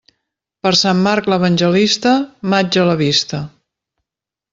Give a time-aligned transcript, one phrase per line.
[0.67, 2.13] Per Sant Marc l'evangelista,
[2.55, 3.43] maig a la vista.